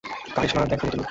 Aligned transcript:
কারিশমা 0.35 0.61
দেখালে 0.65 0.89
তুমি। 0.89 0.99